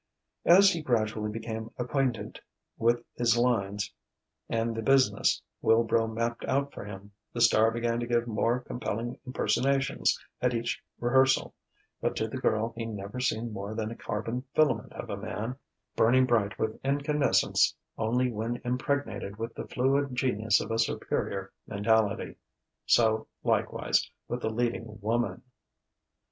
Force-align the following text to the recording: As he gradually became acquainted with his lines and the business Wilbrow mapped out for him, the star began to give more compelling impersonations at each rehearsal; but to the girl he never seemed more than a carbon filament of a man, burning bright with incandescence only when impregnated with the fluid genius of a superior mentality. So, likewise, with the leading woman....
As 0.47 0.71
he 0.71 0.81
gradually 0.81 1.29
became 1.29 1.69
acquainted 1.77 2.39
with 2.75 3.05
his 3.13 3.37
lines 3.37 3.93
and 4.49 4.73
the 4.75 4.81
business 4.81 5.43
Wilbrow 5.61 6.07
mapped 6.11 6.43
out 6.45 6.73
for 6.73 6.83
him, 6.85 7.11
the 7.33 7.39
star 7.39 7.69
began 7.69 7.99
to 7.99 8.07
give 8.07 8.25
more 8.25 8.61
compelling 8.61 9.19
impersonations 9.27 10.19
at 10.41 10.55
each 10.55 10.81
rehearsal; 10.99 11.53
but 12.01 12.15
to 12.15 12.27
the 12.27 12.39
girl 12.39 12.73
he 12.75 12.83
never 12.87 13.19
seemed 13.19 13.53
more 13.53 13.75
than 13.75 13.91
a 13.91 13.95
carbon 13.95 14.41
filament 14.55 14.91
of 14.93 15.11
a 15.11 15.17
man, 15.17 15.55
burning 15.95 16.25
bright 16.25 16.57
with 16.57 16.79
incandescence 16.83 17.75
only 17.95 18.31
when 18.31 18.59
impregnated 18.65 19.37
with 19.37 19.53
the 19.53 19.67
fluid 19.67 20.15
genius 20.15 20.59
of 20.59 20.71
a 20.71 20.79
superior 20.79 21.51
mentality. 21.67 22.37
So, 22.87 23.27
likewise, 23.43 24.09
with 24.27 24.41
the 24.41 24.49
leading 24.49 24.99
woman.... 24.99 25.43